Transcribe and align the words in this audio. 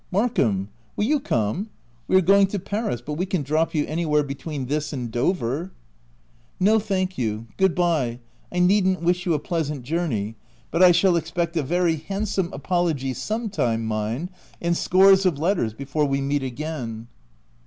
"Mark 0.11 0.37
ham, 0.37 0.69
will 0.95 1.03
you 1.05 1.19
come? 1.19 1.69
We 2.07 2.15
are 2.15 2.21
going 2.21 2.47
to 2.47 2.57
Paris, 2.57 3.01
but 3.01 3.13
we 3.19 3.27
can 3.27 3.43
drop 3.43 3.75
you 3.75 3.85
anywhere 3.85 4.23
between 4.23 4.65
this 4.65 4.91
and 4.91 5.11
Dover." 5.11 5.57
OF 5.61 5.61
WILDFELL 5.61 5.67
HALL. 5.67 6.79
291" 6.79 6.79
No 6.79 6.79
thank 6.79 7.17
you. 7.19 7.47
Good 7.57 7.75
bye— 7.75 8.19
I 8.51 8.57
needn't 8.57 9.03
wish 9.03 9.27
you 9.27 9.35
a 9.35 9.37
pleasant 9.39 9.83
journey; 9.83 10.33
but 10.71 10.81
I 10.81 10.91
shall 10.91 11.15
expect 11.15 11.55
a 11.55 11.61
very 11.61 11.97
handsome 11.97 12.49
apology, 12.51 13.13
some 13.13 13.47
time, 13.51 13.85
mind, 13.85 14.31
and 14.59 14.75
scores 14.75 15.23
of 15.27 15.37
letters, 15.37 15.75
before 15.75 16.05
we 16.05 16.19
meet 16.19 16.41
again." 16.41 17.07